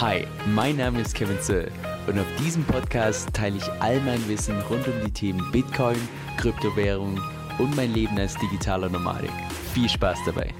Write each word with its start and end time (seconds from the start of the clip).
Hi, 0.00 0.26
mein 0.46 0.78
Name 0.78 1.02
ist 1.02 1.14
Kevin 1.14 1.38
Zöll 1.42 1.70
und 2.06 2.18
auf 2.18 2.26
diesem 2.36 2.64
Podcast 2.64 3.34
teile 3.34 3.58
ich 3.58 3.68
all 3.82 4.00
mein 4.00 4.26
Wissen 4.30 4.58
rund 4.62 4.88
um 4.88 4.94
die 5.04 5.12
Themen 5.12 5.52
Bitcoin, 5.52 5.98
Kryptowährung 6.38 7.20
und 7.58 7.76
mein 7.76 7.92
Leben 7.92 8.18
als 8.18 8.34
digitaler 8.38 8.88
Nomadik. 8.88 9.30
Viel 9.74 9.90
Spaß 9.90 10.20
dabei! 10.24 10.54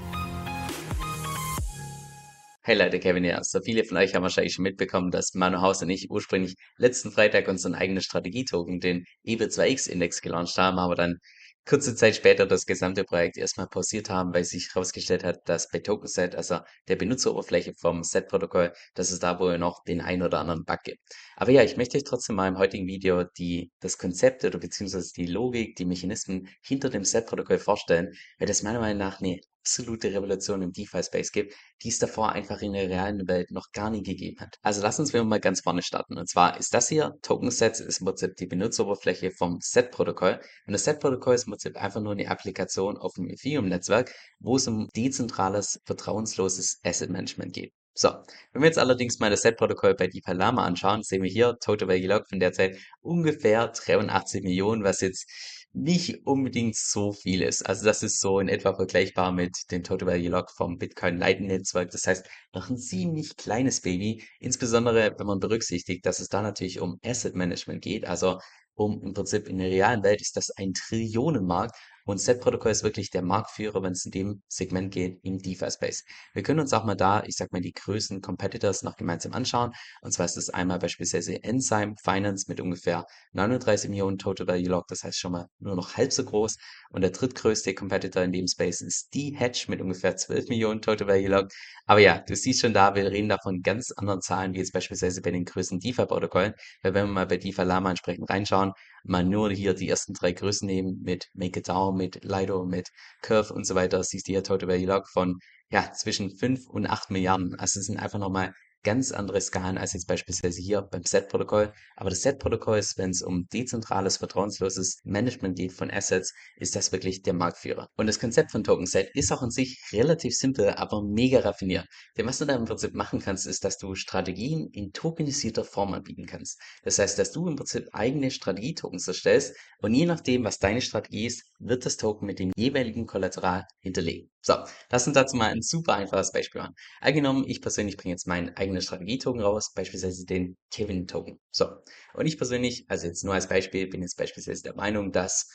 Hey 2.61 2.77
Leute, 2.77 2.99
Kevin 2.99 3.23
hier. 3.23 3.39
So 3.41 3.59
viele 3.61 3.83
von 3.83 3.97
euch 3.97 4.13
haben 4.13 4.21
wahrscheinlich 4.21 4.53
schon 4.53 4.61
mitbekommen, 4.61 5.09
dass 5.09 5.33
Manu 5.33 5.59
Haus 5.59 5.81
und 5.81 5.89
ich 5.89 6.11
ursprünglich 6.11 6.53
letzten 6.77 7.09
Freitag 7.09 7.47
unseren 7.47 7.73
eigenen 7.73 8.03
Strategietoken, 8.03 8.79
den 8.79 9.05
EB2X-Index, 9.25 10.21
gelauncht 10.21 10.55
haben, 10.59 10.77
aber 10.77 10.93
dann 10.93 11.17
kurze 11.65 11.95
Zeit 11.95 12.15
später 12.15 12.45
das 12.45 12.65
gesamte 12.65 13.03
Projekt 13.03 13.37
erstmal 13.37 13.67
pausiert 13.67 14.09
haben, 14.09 14.33
weil 14.33 14.43
sich 14.43 14.69
herausgestellt 14.73 15.23
hat, 15.23 15.47
dass 15.47 15.69
bei 15.69 15.79
TokenSet, 15.79 16.35
also 16.35 16.59
der 16.87 16.95
Benutzeroberfläche 16.95 17.73
vom 17.75 18.03
Set-Protokoll, 18.03 18.73
dass 18.95 19.11
es 19.11 19.19
da 19.19 19.39
wohl 19.39 19.57
noch 19.57 19.83
den 19.83 20.01
ein 20.01 20.21
oder 20.23 20.39
anderen 20.39 20.65
Bug 20.65 20.79
gibt. 20.83 20.99
Aber 21.35 21.51
ja, 21.51 21.63
ich 21.63 21.77
möchte 21.77 21.97
euch 21.97 22.03
trotzdem 22.03 22.35
mal 22.35 22.47
im 22.47 22.57
heutigen 22.57 22.87
Video 22.87 23.23
die, 23.23 23.71
das 23.79 23.97
Konzept 23.97 24.43
oder 24.43 24.59
beziehungsweise 24.59 25.11
die 25.15 25.27
Logik, 25.27 25.75
die 25.75 25.85
Mechanismen 25.85 26.47
hinter 26.63 26.89
dem 26.89 27.03
Set-Protokoll 27.03 27.59
vorstellen, 27.59 28.13
weil 28.39 28.47
das 28.47 28.63
meiner 28.63 28.79
Meinung 28.79 28.99
nach 28.99 29.21
eine 29.21 29.39
absolute 29.61 30.11
Revolution 30.11 30.61
im 30.61 30.71
DeFi-Space 30.71 31.31
gibt, 31.31 31.53
die 31.83 31.89
es 31.89 31.99
davor 31.99 32.31
einfach 32.31 32.61
in 32.61 32.73
der 32.73 32.89
realen 32.89 33.27
Welt 33.27 33.51
noch 33.51 33.71
gar 33.71 33.89
nie 33.89 34.03
gegeben 34.03 34.39
hat. 34.39 34.57
Also 34.61 34.81
lass 34.81 34.99
uns 34.99 35.13
mal 35.13 35.39
ganz 35.39 35.61
vorne 35.61 35.83
starten. 35.83 36.17
Und 36.17 36.27
zwar 36.27 36.57
ist 36.57 36.73
das 36.73 36.89
hier, 36.89 37.15
Token 37.21 37.51
Sets, 37.51 37.79
ist 37.79 38.01
im 38.01 38.05
Prinzip 38.05 38.35
die 38.37 38.47
Benutzeroberfläche 38.47 39.31
vom 39.31 39.59
Set-Protokoll. 39.61 40.39
Und 40.65 40.73
das 40.73 40.83
Set-Protokoll 40.83 41.35
ist 41.35 41.45
im 41.45 41.51
Prinzip 41.51 41.77
einfach 41.77 42.01
nur 42.01 42.13
eine 42.13 42.27
Applikation 42.27 42.97
auf 42.97 43.13
dem 43.13 43.27
Ethereum-Netzwerk, 43.27 44.13
wo 44.39 44.55
es 44.55 44.67
um 44.67 44.89
dezentrales, 44.95 45.79
vertrauensloses 45.85 46.79
Asset-Management 46.83 47.53
geht. 47.53 47.73
So, 47.93 48.09
wenn 48.53 48.61
wir 48.61 48.67
jetzt 48.67 48.79
allerdings 48.79 49.19
mal 49.19 49.29
das 49.29 49.41
Set-Protokoll 49.41 49.95
bei 49.95 50.07
DeFi 50.07 50.31
Lama 50.31 50.63
anschauen, 50.63 51.03
sehen 51.03 51.23
wir 51.23 51.29
hier 51.29 51.57
Total 51.59 51.89
Value 51.89 52.07
Lock 52.07 52.27
von 52.29 52.39
derzeit 52.39 52.77
ungefähr 53.01 53.67
83 53.67 54.43
Millionen, 54.43 54.83
was 54.83 55.01
jetzt 55.01 55.29
nicht 55.73 56.25
unbedingt 56.25 56.75
so 56.75 57.13
viel 57.13 57.41
ist. 57.41 57.65
Also 57.65 57.85
das 57.85 58.03
ist 58.03 58.19
so 58.19 58.39
in 58.39 58.49
etwa 58.49 58.73
vergleichbar 58.73 59.31
mit 59.31 59.55
dem 59.71 59.83
Total 59.83 60.07
Value 60.07 60.29
Lock 60.29 60.51
vom 60.51 60.77
Bitcoin 60.77 61.17
Lightning 61.17 61.47
Netzwerk. 61.47 61.91
Das 61.91 62.05
heißt, 62.07 62.27
noch 62.53 62.69
ein 62.69 62.77
ziemlich 62.77 63.35
kleines 63.37 63.81
Baby. 63.81 64.23
Insbesondere, 64.39 65.15
wenn 65.17 65.27
man 65.27 65.39
berücksichtigt, 65.39 66.05
dass 66.05 66.19
es 66.19 66.27
da 66.27 66.41
natürlich 66.41 66.79
um 66.81 66.99
Asset 67.05 67.35
Management 67.35 67.81
geht. 67.81 68.05
Also 68.05 68.39
um 68.75 69.01
im 69.01 69.13
Prinzip 69.13 69.47
in 69.47 69.57
der 69.59 69.69
realen 69.69 70.03
Welt 70.03 70.21
ist 70.21 70.35
das 70.37 70.51
ein 70.51 70.73
Trillionenmarkt 70.73 71.75
und 72.11 72.19
Set-Protokoll 72.19 72.71
ist 72.71 72.83
wirklich 72.83 73.09
der 73.09 73.21
Marktführer, 73.21 73.81
wenn 73.81 73.93
es 73.93 74.05
in 74.05 74.11
dem 74.11 74.43
Segment 74.47 74.93
geht, 74.93 75.19
im 75.23 75.39
DeFi-Space. 75.39 76.03
Wir 76.33 76.43
können 76.43 76.59
uns 76.59 76.73
auch 76.73 76.83
mal 76.83 76.95
da, 76.95 77.23
ich 77.25 77.37
sag 77.37 77.51
mal, 77.51 77.61
die 77.61 77.71
größten 77.71 78.21
Competitors 78.21 78.83
noch 78.83 78.97
gemeinsam 78.97 79.33
anschauen. 79.33 79.71
Und 80.01 80.11
zwar 80.11 80.25
ist 80.25 80.35
das 80.35 80.49
einmal 80.49 80.79
beispielsweise 80.79 81.41
Enzyme 81.43 81.95
Finance 82.03 82.45
mit 82.49 82.59
ungefähr 82.59 83.05
39 83.31 83.89
Millionen 83.89 84.17
Total 84.17 84.45
Value 84.45 84.67
Lock, 84.67 84.87
das 84.89 85.03
heißt 85.03 85.17
schon 85.17 85.31
mal 85.31 85.47
nur 85.59 85.75
noch 85.75 85.95
halb 85.95 86.11
so 86.11 86.25
groß. 86.25 86.57
Und 86.91 87.01
der 87.01 87.11
drittgrößte 87.11 87.73
Competitor 87.73 88.23
in 88.23 88.33
dem 88.33 88.47
Space 88.47 88.81
ist 88.81 89.13
D-Hedge 89.15 89.65
mit 89.69 89.81
ungefähr 89.81 90.17
12 90.17 90.49
Millionen 90.49 90.81
Total 90.81 91.07
Value 91.07 91.29
Lock. 91.29 91.47
Aber 91.85 92.01
ja, 92.01 92.19
du 92.19 92.35
siehst 92.35 92.61
schon 92.61 92.73
da, 92.73 92.93
wir 92.93 93.09
reden 93.09 93.29
da 93.29 93.37
von 93.41 93.61
ganz 93.61 93.91
anderen 93.91 94.21
Zahlen, 94.21 94.53
wie 94.53 94.59
jetzt 94.59 94.73
beispielsweise 94.73 95.21
bei 95.21 95.31
den 95.31 95.45
größten 95.45 95.79
DeFi-Protokollen. 95.79 96.53
Weil 96.83 96.93
wenn 96.93 97.07
wir 97.07 97.13
mal 97.13 97.27
bei 97.27 97.37
DeFi 97.37 97.63
Lama 97.63 97.89
entsprechend 97.89 98.29
reinschauen, 98.29 98.73
mal 99.03 99.23
nur 99.23 99.51
hier 99.51 99.73
die 99.73 99.89
ersten 99.89 100.13
drei 100.13 100.31
Größen 100.31 100.65
nehmen 100.65 101.01
mit 101.01 101.29
Make 101.33 101.59
It 101.59 101.69
Down, 101.69 101.95
mit 101.95 102.23
Lido, 102.23 102.65
mit 102.65 102.89
Curve 103.21 103.53
und 103.53 103.65
so 103.65 103.75
weiter, 103.75 104.03
siehst 104.03 104.27
du 104.27 104.33
hier 104.33 104.43
Total 104.43 104.67
Value 104.69 104.87
Lock 104.87 105.07
von 105.09 105.39
ja, 105.69 105.91
zwischen 105.93 106.35
5 106.35 106.67
und 106.67 106.85
8 106.85 107.11
Milliarden. 107.11 107.55
Also 107.55 107.79
es 107.79 107.85
sind 107.85 107.97
einfach 107.97 108.19
nochmal 108.19 108.53
ganz 108.83 109.11
andere 109.11 109.39
Skalen 109.41 109.77
als 109.77 109.93
jetzt 109.93 110.07
beispielsweise 110.07 110.61
hier 110.61 110.81
beim 110.81 111.03
Set-Protokoll. 111.03 111.73
Aber 111.95 112.09
das 112.09 112.21
Set-Protokoll 112.21 112.79
ist, 112.79 112.97
wenn 112.97 113.11
es 113.11 113.21
um 113.21 113.47
dezentrales, 113.51 114.17
vertrauensloses 114.17 114.99
Management 115.03 115.57
geht 115.57 115.73
von 115.73 115.91
Assets, 115.91 116.33
ist 116.55 116.75
das 116.75 116.91
wirklich 116.91 117.21
der 117.21 117.33
Marktführer. 117.33 117.89
Und 117.95 118.07
das 118.07 118.19
Konzept 118.19 118.51
von 118.51 118.63
Token 118.63 118.85
Set 118.85 119.09
ist 119.13 119.31
auch 119.31 119.41
an 119.41 119.51
sich 119.51 119.79
relativ 119.91 120.35
simpel, 120.35 120.69
aber 120.71 121.03
mega 121.03 121.39
raffiniert. 121.39 121.85
Denn 122.17 122.25
was 122.25 122.39
du 122.39 122.45
da 122.45 122.55
im 122.55 122.65
Prinzip 122.65 122.93
machen 122.93 123.19
kannst, 123.19 123.47
ist, 123.47 123.63
dass 123.63 123.77
du 123.77 123.95
Strategien 123.95 124.69
in 124.71 124.91
tokenisierter 124.91 125.63
Form 125.63 125.93
anbieten 125.93 126.25
kannst. 126.25 126.59
Das 126.83 126.99
heißt, 126.99 127.19
dass 127.19 127.31
du 127.31 127.47
im 127.47 127.55
Prinzip 127.55 127.87
eigene 127.93 128.31
Strategietokens 128.31 129.07
erstellst 129.07 129.55
und 129.79 129.93
je 129.93 130.05
nachdem, 130.05 130.43
was 130.43 130.59
deine 130.59 130.81
Strategie 130.81 131.25
ist, 131.25 131.43
wird 131.59 131.85
das 131.85 131.97
Token 131.97 132.25
mit 132.25 132.39
dem 132.39 132.51
jeweiligen 132.55 133.05
Kollateral 133.05 133.65
hinterlegt. 133.79 134.29
So, 134.43 134.55
lass 134.89 135.05
uns 135.07 135.13
dazu 135.15 135.37
mal 135.37 135.51
ein 135.51 135.61
super 135.61 135.93
einfaches 135.95 136.31
Beispiel 136.31 136.61
machen. 136.61 136.75
Angenommen, 136.99 137.45
ich 137.47 137.61
persönlich 137.61 137.97
bringe 137.97 138.13
jetzt 138.13 138.27
meinen 138.27 138.49
eigenen 138.57 138.81
Strategietoken 138.81 139.41
raus, 139.41 139.71
beispielsweise 139.73 140.25
den 140.25 140.57
Kevin-Token. 140.71 141.39
So, 141.51 141.67
und 142.13 142.25
ich 142.25 142.37
persönlich, 142.37 142.85
also 142.87 143.07
jetzt 143.07 143.23
nur 143.23 143.35
als 143.35 143.47
Beispiel, 143.47 143.87
bin 143.87 144.01
jetzt 144.01 144.17
beispielsweise 144.17 144.63
der 144.63 144.75
Meinung, 144.75 145.11
dass 145.11 145.47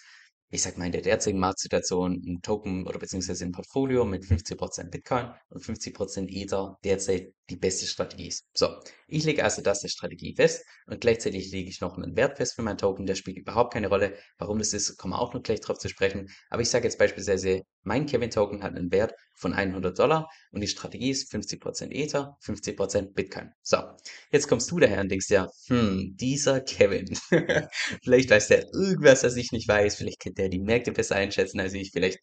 ich 0.50 0.62
sag 0.62 0.78
mal, 0.78 0.86
in 0.86 0.92
der 0.92 1.02
derzeitigen 1.02 1.40
Marktsituation 1.40 2.22
ein 2.24 2.40
Token 2.42 2.86
oder 2.86 2.98
beziehungsweise 3.00 3.44
ein 3.44 3.52
Portfolio 3.52 4.04
mit 4.04 4.24
50% 4.24 4.90
Bitcoin 4.90 5.32
und 5.48 5.64
50% 5.64 6.28
Ether 6.30 6.78
derzeit 6.84 7.32
die 7.50 7.56
beste 7.56 7.86
Strategie 7.86 8.28
ist. 8.28 8.46
So, 8.54 8.68
ich 9.06 9.24
lege 9.24 9.44
also 9.44 9.62
das 9.62 9.80
der 9.80 9.88
Strategie 9.88 10.34
fest 10.34 10.64
und 10.86 11.00
gleichzeitig 11.00 11.50
lege 11.52 11.70
ich 11.70 11.80
noch 11.80 11.96
einen 11.96 12.16
Wert 12.16 12.36
fest 12.36 12.54
für 12.54 12.62
meinen 12.62 12.78
Token. 12.78 13.06
Der 13.06 13.14
spielt 13.14 13.38
überhaupt 13.38 13.72
keine 13.72 13.88
Rolle. 13.88 14.16
Warum 14.38 14.58
das 14.58 14.72
ist, 14.72 14.96
kommen 14.96 15.14
wir 15.14 15.20
auch 15.20 15.32
noch 15.32 15.42
gleich 15.42 15.60
drauf 15.60 15.78
zu 15.78 15.88
sprechen. 15.88 16.28
Aber 16.50 16.62
ich 16.62 16.70
sage 16.70 16.84
jetzt 16.84 16.98
beispielsweise, 16.98 17.62
mein 17.82 18.06
Kevin-Token 18.06 18.62
hat 18.62 18.74
einen 18.74 18.90
Wert 18.90 19.14
von 19.34 19.52
100 19.52 19.96
Dollar 19.96 20.28
und 20.50 20.60
die 20.60 20.68
Strategie 20.68 21.10
ist 21.10 21.32
50% 21.32 21.92
Ether, 21.92 22.36
50% 22.42 23.14
Bitcoin. 23.14 23.52
So, 23.62 23.78
jetzt 24.32 24.48
kommst 24.48 24.70
du 24.70 24.80
daher 24.80 25.00
und 25.00 25.10
denkst 25.10 25.30
ja, 25.30 25.46
hm, 25.68 26.14
dieser 26.16 26.60
Kevin, 26.60 27.06
vielleicht 28.02 28.30
weiß 28.30 28.48
der 28.48 28.64
irgendwas, 28.72 29.22
was 29.22 29.36
ich 29.36 29.52
nicht 29.52 29.68
weiß, 29.68 29.96
vielleicht 29.96 30.20
kennt 30.20 30.38
der 30.38 30.48
die 30.48 30.58
Märkte 30.58 30.92
besser 30.92 31.16
einschätzen 31.16 31.60
als 31.60 31.74
ich, 31.74 31.92
vielleicht 31.92 32.18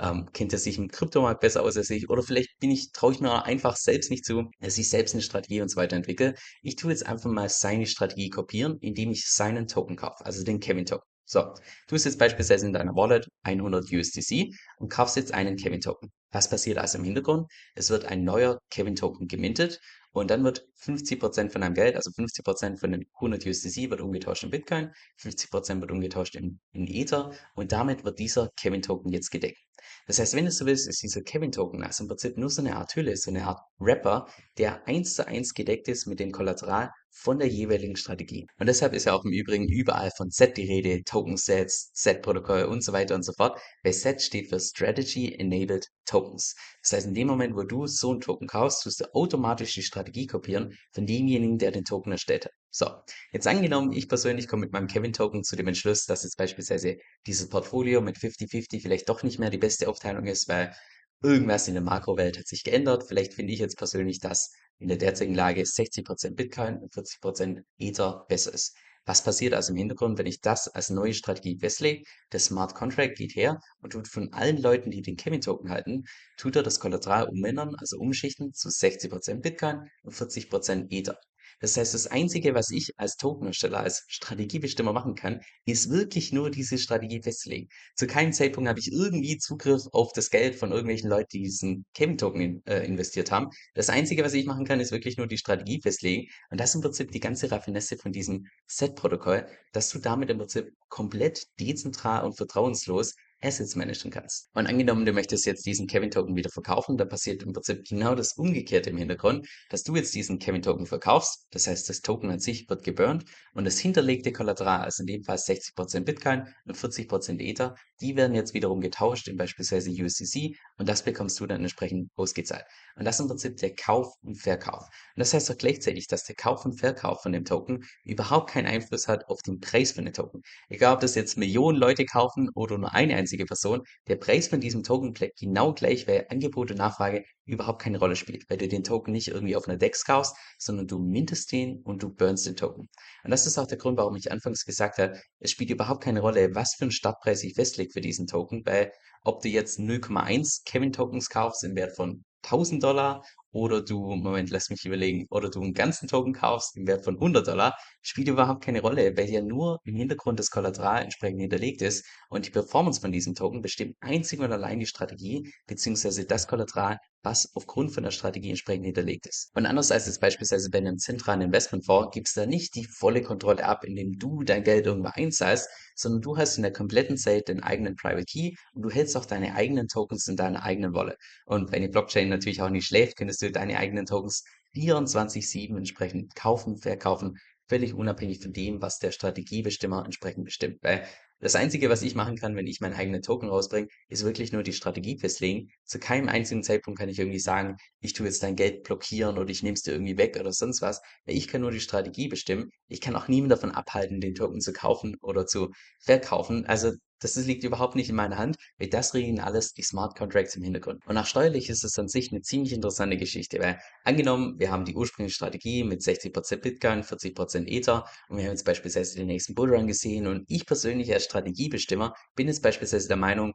ähm, 0.00 0.28
kennt 0.32 0.52
er 0.52 0.58
sich 0.58 0.78
im 0.78 0.88
Kryptomarkt 0.88 1.40
besser 1.40 1.62
aus 1.62 1.76
als 1.76 1.90
ich 1.90 2.08
oder 2.08 2.22
vielleicht 2.22 2.58
bin 2.58 2.70
ich, 2.70 2.92
traue 2.92 3.12
ich 3.12 3.20
mir 3.20 3.44
einfach 3.44 3.76
selbst 3.76 4.10
nicht 4.10 4.24
zu, 4.24 4.50
dass 4.60 4.78
ich 4.78 4.88
selbst 4.88 5.14
eine 5.14 5.22
Strategie 5.22 5.60
und 5.60 5.68
so 5.68 5.76
weiter 5.76 5.96
entwickle. 5.96 6.34
Ich 6.62 6.76
tue 6.76 6.90
jetzt 6.90 7.06
einfach 7.06 7.30
mal 7.30 7.48
seine 7.48 7.86
Strategie 7.86 8.30
kopieren, 8.30 8.78
indem 8.80 9.10
ich 9.10 9.28
seinen 9.28 9.66
Token 9.68 9.96
kaufe, 9.96 10.24
also 10.24 10.44
den 10.44 10.60
Kevin 10.60 10.86
Token. 10.86 11.04
So, 11.26 11.54
du 11.86 11.94
hast 11.94 12.06
jetzt 12.06 12.18
beispielsweise 12.18 12.66
in 12.66 12.72
deiner 12.72 12.96
Wallet 12.96 13.28
100 13.44 13.92
USDC 13.92 14.52
und 14.78 14.88
kaufst 14.90 15.16
jetzt 15.16 15.32
einen 15.32 15.56
Kevin 15.56 15.80
Token. 15.80 16.10
Was 16.32 16.50
passiert 16.50 16.78
also 16.78 16.98
im 16.98 17.04
Hintergrund? 17.04 17.46
Es 17.76 17.90
wird 17.90 18.04
ein 18.04 18.24
neuer 18.24 18.58
Kevin 18.68 18.96
Token 18.96 19.28
gemintet 19.28 19.80
und 20.12 20.30
dann 20.30 20.44
wird 20.44 20.66
50% 20.80 21.50
von 21.50 21.60
deinem 21.60 21.74
Geld, 21.74 21.96
also 21.96 22.10
50% 22.10 22.78
von 22.78 22.92
den 22.92 23.06
100 23.14 23.46
USDC 23.46 23.90
wird 23.90 24.00
umgetauscht 24.00 24.44
in 24.44 24.50
Bitcoin, 24.50 24.92
50% 25.20 25.80
wird 25.80 25.90
umgetauscht 25.90 26.34
in, 26.34 26.60
in 26.72 26.86
Ether 26.86 27.32
und 27.54 27.72
damit 27.72 28.04
wird 28.04 28.18
dieser 28.18 28.50
Kevin 28.56 28.82
Token 28.82 29.12
jetzt 29.12 29.30
gedeckt. 29.30 29.58
Das 30.06 30.18
heißt, 30.18 30.34
wenn 30.34 30.44
du 30.44 30.50
so 30.50 30.66
willst, 30.66 30.88
ist 30.88 31.02
dieser 31.02 31.22
Kevin-Token 31.22 31.82
also 31.82 32.04
im 32.04 32.08
Prinzip 32.08 32.36
nur 32.36 32.50
so 32.50 32.60
eine 32.60 32.76
Art 32.76 32.94
Hülle, 32.96 33.16
so 33.16 33.30
eine 33.30 33.46
Art 33.46 33.60
Wrapper, 33.78 34.26
der 34.58 34.86
eins 34.86 35.14
zu 35.14 35.26
eins 35.26 35.54
gedeckt 35.54 35.88
ist 35.88 36.06
mit 36.06 36.20
dem 36.20 36.32
Kollateral 36.32 36.90
von 37.10 37.38
der 37.38 37.48
jeweiligen 37.48 37.96
Strategie. 37.96 38.46
Und 38.58 38.66
deshalb 38.66 38.94
ist 38.94 39.04
ja 39.04 39.12
auch 39.12 39.24
im 39.24 39.32
Übrigen 39.32 39.68
überall 39.68 40.10
von 40.16 40.30
Set 40.30 40.56
die 40.56 40.66
Rede, 40.66 41.02
Token 41.04 41.36
Sets, 41.36 41.90
Set-Protokoll 41.94 42.64
und 42.64 42.82
so 42.82 42.92
weiter 42.92 43.14
und 43.14 43.24
so 43.24 43.32
fort, 43.32 43.60
weil 43.82 43.92
Set 43.92 44.22
steht 44.22 44.48
für 44.48 44.60
Strategy 44.60 45.34
Enabled 45.34 45.88
Tokens. 46.06 46.54
Das 46.82 46.92
heißt, 46.92 47.06
in 47.06 47.14
dem 47.14 47.28
Moment, 47.28 47.54
wo 47.54 47.62
du 47.62 47.86
so 47.86 48.10
einen 48.10 48.20
Token 48.20 48.48
kaufst, 48.48 48.82
tust 48.82 49.00
du 49.00 49.14
automatisch 49.14 49.74
die 49.74 49.82
Strategie 49.82 50.26
kopieren 50.26 50.76
von 50.92 51.06
demjenigen, 51.06 51.58
der 51.58 51.70
den 51.70 51.84
Token 51.84 52.12
erstellt 52.12 52.46
hat. 52.46 52.52
So, 52.70 52.88
jetzt 53.32 53.46
angenommen, 53.46 53.92
ich 53.92 54.08
persönlich 54.08 54.48
komme 54.48 54.62
mit 54.62 54.72
meinem 54.72 54.86
Kevin-Token 54.86 55.42
zu 55.42 55.56
dem 55.56 55.68
Entschluss, 55.68 56.06
dass 56.06 56.22
jetzt 56.22 56.36
beispielsweise 56.36 56.98
dieses 57.26 57.48
Portfolio 57.48 58.00
mit 58.00 58.16
50-50 58.16 58.80
vielleicht 58.80 59.08
doch 59.08 59.22
nicht 59.22 59.38
mehr 59.38 59.50
die 59.50 59.58
beste 59.58 59.88
Aufteilung 59.88 60.26
ist, 60.26 60.48
weil 60.48 60.74
irgendwas 61.22 61.68
in 61.68 61.74
der 61.74 61.82
Makrowelt 61.82 62.38
hat 62.38 62.46
sich 62.46 62.64
geändert. 62.64 63.04
Vielleicht 63.06 63.34
finde 63.34 63.52
ich 63.52 63.60
jetzt 63.60 63.76
persönlich, 63.76 64.20
dass 64.20 64.52
in 64.78 64.88
der 64.88 64.96
derzeitigen 64.96 65.34
Lage 65.34 65.62
60% 65.62 66.34
Bitcoin 66.34 66.78
und 66.78 66.92
40% 66.92 67.62
Ether 67.78 68.24
besser 68.28 68.54
ist. 68.54 68.76
Was 69.06 69.24
passiert 69.24 69.54
also 69.54 69.72
im 69.72 69.78
Hintergrund, 69.78 70.18
wenn 70.18 70.26
ich 70.26 70.40
das 70.40 70.68
als 70.68 70.90
neue 70.90 71.14
Strategie 71.14 71.58
festlege? 71.58 72.04
Der 72.32 72.40
Smart 72.40 72.74
Contract 72.74 73.16
geht 73.16 73.34
her 73.34 73.58
und 73.80 73.90
tut 73.90 74.08
von 74.08 74.32
allen 74.32 74.60
Leuten, 74.60 74.90
die 74.90 75.02
den 75.02 75.16
Kevin 75.16 75.40
Token 75.40 75.70
halten, 75.70 76.04
tut 76.36 76.56
er 76.56 76.62
das 76.62 76.80
Kollateral 76.80 77.28
umändern, 77.28 77.74
also 77.76 77.98
umschichten 77.98 78.52
zu 78.52 78.68
60% 78.68 79.40
Bitcoin 79.40 79.90
und 80.02 80.14
40% 80.14 80.90
Ether. 80.90 81.18
Das 81.60 81.76
heißt, 81.76 81.94
das 81.94 82.06
Einzige, 82.06 82.54
was 82.54 82.70
ich 82.70 82.92
als 82.98 83.16
Tokenersteller, 83.16 83.80
als 83.80 84.04
Strategiebestimmer 84.08 84.92
machen 84.92 85.14
kann, 85.14 85.40
ist 85.66 85.90
wirklich 85.90 86.32
nur 86.32 86.50
diese 86.50 86.78
Strategie 86.78 87.22
festlegen. 87.22 87.68
Zu 87.96 88.06
keinem 88.06 88.32
Zeitpunkt 88.32 88.68
habe 88.68 88.80
ich 88.80 88.90
irgendwie 88.90 89.38
Zugriff 89.38 89.82
auf 89.92 90.12
das 90.12 90.30
Geld 90.30 90.56
von 90.56 90.72
irgendwelchen 90.72 91.10
Leuten, 91.10 91.28
die 91.32 91.42
diesen 91.42 91.84
Kevin-Token 91.94 92.40
in, 92.40 92.66
äh, 92.66 92.84
investiert 92.86 93.30
haben. 93.30 93.50
Das 93.74 93.90
Einzige, 93.90 94.24
was 94.24 94.34
ich 94.34 94.46
machen 94.46 94.64
kann, 94.64 94.80
ist 94.80 94.90
wirklich 94.90 95.18
nur 95.18 95.26
die 95.26 95.38
Strategie 95.38 95.80
festlegen. 95.82 96.30
Und 96.50 96.58
das 96.58 96.70
ist 96.70 96.76
im 96.76 96.80
Prinzip 96.80 97.12
die 97.12 97.20
ganze 97.20 97.50
Raffinesse 97.50 97.96
von 97.98 98.12
diesem 98.12 98.46
Set-Protokoll, 98.66 99.46
dass 99.72 99.90
du 99.90 99.98
damit 99.98 100.30
im 100.30 100.38
Prinzip 100.38 100.72
komplett 100.88 101.46
dezentral 101.60 102.24
und 102.24 102.36
vertrauenslos 102.36 103.14
Assets 103.42 103.74
managen 103.76 104.10
kannst. 104.10 104.48
Und 104.54 104.66
angenommen, 104.66 105.04
du 105.06 105.12
möchtest 105.12 105.46
jetzt 105.46 105.64
diesen 105.66 105.86
Kevin-Token 105.86 106.36
wieder 106.36 106.50
verkaufen, 106.50 106.96
dann 106.96 107.08
passiert 107.08 107.42
im 107.42 107.52
Prinzip 107.52 107.84
genau 107.88 108.14
das 108.14 108.34
Umgekehrte 108.34 108.90
im 108.90 108.98
Hintergrund, 108.98 109.46
dass 109.70 109.82
du 109.82 109.96
jetzt 109.96 110.14
diesen 110.14 110.38
Kevin-Token 110.38 110.86
verkaufst. 110.86 111.46
Das 111.50 111.66
heißt, 111.66 111.88
das 111.88 112.00
Token 112.00 112.30
an 112.30 112.40
sich 112.40 112.68
wird 112.68 112.82
geburnt 112.82 113.24
und 113.54 113.64
das 113.64 113.78
hinterlegte 113.78 114.32
Kollateral, 114.32 114.82
also 114.82 115.02
in 115.02 115.06
dem 115.06 115.24
Fall 115.24 115.36
60% 115.36 116.04
Bitcoin 116.04 116.46
und 116.66 116.76
40% 116.76 117.40
Ether, 117.40 117.74
die 118.00 118.16
werden 118.16 118.34
jetzt 118.34 118.54
wiederum 118.54 118.80
getauscht 118.80 119.28
in 119.28 119.36
beispielsweise 119.36 119.90
USDC 119.90 120.56
und 120.78 120.88
das 120.88 121.02
bekommst 121.02 121.38
du 121.40 121.46
dann 121.46 121.60
entsprechend 121.60 122.10
ausgezahlt. 122.16 122.64
Und 122.96 123.04
das 123.04 123.16
ist 123.16 123.20
im 123.20 123.28
Prinzip 123.28 123.56
der 123.58 123.74
Kauf 123.74 124.14
und 124.22 124.36
Verkauf. 124.36 124.84
Und 124.84 125.20
das 125.20 125.34
heißt 125.34 125.50
auch 125.50 125.58
gleichzeitig, 125.58 126.06
dass 126.06 126.24
der 126.24 126.36
Kauf 126.36 126.64
und 126.64 126.78
Verkauf 126.78 127.22
von 127.22 127.32
dem 127.32 127.44
Token 127.44 127.84
überhaupt 128.04 128.50
keinen 128.50 128.66
Einfluss 128.66 129.08
hat 129.08 129.26
auf 129.28 129.40
den 129.42 129.60
Preis 129.60 129.92
von 129.92 130.04
dem 130.04 130.14
Token. 130.14 130.42
Egal, 130.68 130.94
ob 130.94 131.00
das 131.00 131.14
jetzt 131.14 131.36
Millionen 131.36 131.78
Leute 131.78 132.04
kaufen 132.04 132.48
oder 132.54 132.78
nur 132.78 132.92
eine 132.92 133.16
Person, 133.38 133.82
der 134.08 134.16
Preis 134.16 134.48
von 134.48 134.60
diesem 134.60 134.82
Token 134.82 135.12
bleibt 135.12 135.38
genau 135.38 135.72
gleich, 135.72 136.06
weil 136.06 136.26
Angebot 136.28 136.70
und 136.70 136.78
Nachfrage 136.78 137.24
überhaupt 137.44 137.82
keine 137.82 137.98
Rolle 137.98 138.16
spielt, 138.16 138.48
weil 138.48 138.58
du 138.58 138.68
den 138.68 138.84
Token 138.84 139.12
nicht 139.12 139.28
irgendwie 139.28 139.56
auf 139.56 139.68
einer 139.68 139.78
Dex 139.78 140.04
kaufst, 140.04 140.36
sondern 140.58 140.86
du 140.86 140.98
mintest 140.98 141.52
den 141.52 141.82
und 141.82 142.02
du 142.02 142.10
burnst 142.10 142.46
den 142.46 142.56
Token. 142.56 142.88
Und 143.24 143.30
das 143.30 143.46
ist 143.46 143.58
auch 143.58 143.66
der 143.66 143.78
Grund, 143.78 143.98
warum 143.98 144.16
ich 144.16 144.30
anfangs 144.30 144.64
gesagt 144.64 144.98
habe, 144.98 145.20
es 145.38 145.50
spielt 145.50 145.70
überhaupt 145.70 146.02
keine 146.02 146.20
Rolle, 146.20 146.54
was 146.54 146.74
für 146.74 146.84
einen 146.84 146.92
Startpreis 146.92 147.42
ich 147.42 147.54
festlege 147.54 147.92
für 147.92 148.00
diesen 148.00 148.26
Token, 148.26 148.62
weil 148.64 148.92
ob 149.22 149.42
du 149.42 149.48
jetzt 149.48 149.78
0,1 149.78 150.62
Kevin 150.64 150.92
Tokens 150.92 151.28
kaufst 151.28 151.64
im 151.64 151.76
Wert 151.76 151.96
von 151.96 152.24
1000 152.44 152.82
Dollar 152.82 153.22
oder 153.52 153.82
du, 153.82 154.14
Moment, 154.14 154.50
lass 154.50 154.70
mich 154.70 154.84
überlegen, 154.84 155.26
oder 155.30 155.50
du 155.50 155.60
einen 155.60 155.74
ganzen 155.74 156.08
Token 156.08 156.32
kaufst 156.32 156.76
im 156.76 156.86
Wert 156.86 157.04
von 157.04 157.14
100 157.14 157.46
Dollar, 157.46 157.76
spielt 158.02 158.28
überhaupt 158.28 158.64
keine 158.64 158.80
Rolle, 158.80 159.16
weil 159.16 159.28
ja 159.30 159.42
nur 159.42 159.80
im 159.84 159.96
Hintergrund 159.96 160.38
das 160.38 160.50
Kollateral 160.50 161.02
entsprechend 161.02 161.40
hinterlegt 161.40 161.82
ist 161.82 162.04
und 162.28 162.46
die 162.46 162.50
Performance 162.50 163.00
von 163.00 163.12
diesem 163.12 163.34
Token 163.34 163.60
bestimmt 163.60 163.96
einzig 164.00 164.40
und 164.40 164.52
allein 164.52 164.80
die 164.80 164.86
Strategie 164.86 165.52
beziehungsweise 165.66 166.24
das 166.24 166.46
Kollateral, 166.46 166.98
was 167.22 167.50
aufgrund 167.54 167.92
von 167.92 168.02
der 168.02 168.10
Strategie 168.10 168.50
entsprechend 168.50 168.86
hinterlegt 168.86 169.26
ist. 169.26 169.50
Und 169.54 169.66
anders 169.66 169.90
als 169.90 170.06
jetzt 170.06 170.20
beispielsweise 170.20 170.70
bei 170.70 170.78
einem 170.78 170.98
zentralen 170.98 171.42
Investmentfonds 171.42 172.10
gibst 172.12 172.36
du 172.36 172.40
da 172.40 172.46
nicht 172.46 172.74
die 172.74 172.86
volle 172.86 173.22
Kontrolle 173.22 173.64
ab, 173.64 173.84
indem 173.84 174.18
du 174.18 174.42
dein 174.42 174.64
Geld 174.64 174.86
irgendwo 174.86 175.10
einzahlst, 175.12 175.68
sondern 175.94 176.22
du 176.22 176.36
hast 176.38 176.56
in 176.56 176.62
der 176.62 176.72
kompletten 176.72 177.16
Zeit 177.16 177.48
den 177.48 177.62
eigenen 177.62 177.94
Private 177.96 178.24
Key 178.24 178.54
und 178.72 178.82
du 178.82 178.90
hältst 178.90 179.16
auch 179.16 179.26
deine 179.26 179.54
eigenen 179.54 179.88
Tokens 179.88 180.26
in 180.28 180.36
deiner 180.36 180.62
eigenen 180.62 180.94
Wallet. 180.94 181.16
Und 181.44 181.72
wenn 181.72 181.82
die 181.82 181.88
Blockchain 181.88 182.28
natürlich 182.28 182.62
auch 182.62 182.70
nicht 182.70 182.86
schläft, 182.86 183.16
könntest 183.16 183.39
du 183.42 183.50
deine 183.50 183.78
eigenen 183.78 184.06
Tokens 184.06 184.44
24-7 184.74 185.76
entsprechend 185.76 186.34
kaufen, 186.34 186.76
verkaufen, 186.76 187.38
völlig 187.68 187.94
unabhängig 187.94 188.40
von 188.42 188.52
dem, 188.52 188.82
was 188.82 188.98
der 188.98 189.12
Strategiebestimmer 189.12 190.04
entsprechend 190.04 190.44
bestimmt. 190.44 190.78
Weil 190.82 191.06
das 191.42 191.54
Einzige, 191.54 191.88
was 191.88 192.02
ich 192.02 192.14
machen 192.14 192.36
kann, 192.36 192.54
wenn 192.54 192.66
ich 192.66 192.80
meinen 192.80 192.94
eigenen 192.94 193.22
Token 193.22 193.48
rausbringe, 193.48 193.88
ist 194.08 194.24
wirklich 194.24 194.52
nur 194.52 194.62
die 194.62 194.74
Strategie 194.74 195.18
festlegen. 195.18 195.70
Zu 195.84 195.98
keinem 195.98 196.28
einzigen 196.28 196.62
Zeitpunkt 196.62 197.00
kann 197.00 197.08
ich 197.08 197.18
irgendwie 197.18 197.38
sagen, 197.38 197.76
ich 198.00 198.12
tue 198.12 198.26
jetzt 198.26 198.42
dein 198.42 198.56
Geld 198.56 198.82
blockieren 198.82 199.38
oder 199.38 199.48
ich 199.48 199.62
nehme 199.62 199.72
es 199.72 199.82
dir 199.82 199.92
irgendwie 199.92 200.18
weg 200.18 200.36
oder 200.38 200.52
sonst 200.52 200.82
was. 200.82 201.00
Ich 201.24 201.48
kann 201.48 201.62
nur 201.62 201.70
die 201.70 201.80
Strategie 201.80 202.28
bestimmen. 202.28 202.70
Ich 202.88 203.00
kann 203.00 203.16
auch 203.16 203.28
niemand 203.28 203.52
davon 203.52 203.70
abhalten, 203.70 204.20
den 204.20 204.34
Token 204.34 204.60
zu 204.60 204.74
kaufen 204.74 205.16
oder 205.22 205.46
zu 205.46 205.70
verkaufen. 206.00 206.66
Also 206.66 206.92
das 207.20 207.36
liegt 207.36 207.64
überhaupt 207.64 207.96
nicht 207.96 208.08
in 208.08 208.16
meiner 208.16 208.38
Hand, 208.38 208.56
weil 208.78 208.88
das 208.88 209.14
regeln 209.14 209.40
alles 209.40 209.72
die 209.72 209.82
Smart 209.82 210.16
Contracts 210.16 210.56
im 210.56 210.62
Hintergrund. 210.62 211.04
Und 211.06 211.16
auch 211.16 211.26
steuerlich 211.26 211.68
ist 211.68 211.84
es 211.84 211.98
an 211.98 212.08
sich 212.08 212.32
eine 212.32 212.42
ziemlich 212.42 212.72
interessante 212.72 213.16
Geschichte, 213.16 213.58
weil 213.60 213.78
angenommen, 214.04 214.58
wir 214.58 214.70
haben 214.70 214.84
die 214.84 214.94
ursprüngliche 214.94 215.34
Strategie 215.34 215.84
mit 215.84 216.00
60% 216.00 216.56
Bitcoin, 216.56 217.02
40% 217.02 217.66
Ether 217.66 218.04
und 218.28 218.38
wir 218.38 218.44
haben 218.44 218.52
jetzt 218.52 218.64
beispielsweise 218.64 219.16
den 219.16 219.26
nächsten 219.26 219.54
Bullrun 219.54 219.86
gesehen 219.86 220.26
und 220.26 220.44
ich 220.48 220.66
persönlich 220.66 221.12
als 221.12 221.24
Strategiebestimmer 221.24 222.14
bin 222.34 222.48
jetzt 222.48 222.62
beispielsweise 222.62 223.08
der 223.08 223.16
Meinung, 223.16 223.52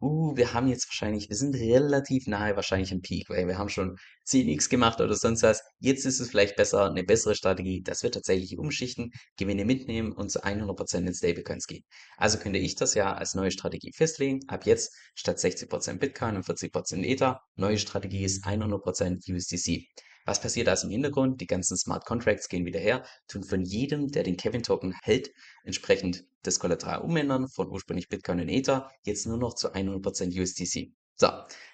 uh, 0.00 0.36
wir 0.36 0.54
haben 0.54 0.68
jetzt 0.68 0.88
wahrscheinlich, 0.88 1.28
wir 1.28 1.36
sind 1.36 1.54
relativ 1.54 2.26
nahe 2.26 2.56
wahrscheinlich 2.56 2.92
im 2.92 3.00
Peak, 3.00 3.28
weil 3.28 3.46
wir 3.46 3.58
haben 3.58 3.68
schon 3.68 3.96
10x 4.28 4.68
gemacht 4.68 5.00
oder 5.00 5.14
sonst 5.14 5.42
was. 5.42 5.62
Jetzt 5.80 6.04
ist 6.04 6.20
es 6.20 6.28
vielleicht 6.28 6.56
besser, 6.56 6.90
eine 6.90 7.02
bessere 7.02 7.34
Strategie, 7.34 7.82
dass 7.82 8.02
wir 8.02 8.12
tatsächlich 8.12 8.58
umschichten, 8.58 9.10
Gewinne 9.36 9.64
mitnehmen 9.64 10.12
und 10.12 10.30
zu 10.30 10.44
100% 10.44 11.06
in 11.06 11.14
Stablecoins 11.14 11.66
gehen. 11.66 11.84
Also 12.16 12.38
könnte 12.38 12.58
ich 12.58 12.74
das 12.74 12.94
ja 12.94 13.07
als 13.16 13.34
neue 13.34 13.50
Strategie 13.50 13.92
festlegen. 13.92 14.40
Ab 14.48 14.66
jetzt 14.66 14.94
statt 15.14 15.38
60% 15.38 15.98
Bitcoin 15.98 16.36
und 16.36 16.46
40% 16.46 17.04
Ether, 17.04 17.40
neue 17.56 17.78
Strategie 17.78 18.24
ist 18.24 18.44
100% 18.44 19.32
USDC. 19.32 19.86
Was 20.28 20.40
passiert 20.40 20.68
also 20.68 20.86
im 20.86 20.92
Hintergrund? 20.92 21.40
Die 21.40 21.46
ganzen 21.46 21.78
Smart 21.78 22.04
Contracts 22.04 22.50
gehen 22.50 22.66
wieder 22.66 22.80
her, 22.80 23.02
tun 23.28 23.44
von 23.44 23.62
jedem, 23.62 24.08
der 24.08 24.24
den 24.24 24.36
Kevin 24.36 24.62
Token 24.62 24.94
hält, 25.02 25.30
entsprechend 25.64 26.24
das 26.42 26.58
Kollateral 26.58 27.00
umändern, 27.00 27.48
von 27.48 27.68
ursprünglich 27.68 28.10
Bitcoin 28.10 28.40
und 28.40 28.50
Ether, 28.50 28.90
jetzt 29.04 29.26
nur 29.26 29.38
noch 29.38 29.54
zu 29.54 29.72
100% 29.72 30.38
USDC. 30.38 30.92
So, 31.16 31.28